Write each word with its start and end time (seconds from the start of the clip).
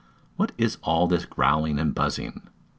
What 0.35 0.53
is 0.57 0.79
all 0.81 1.05
this 1.05 1.25
growling 1.25 1.77
and 1.77 1.93
buzzing? 1.93 2.41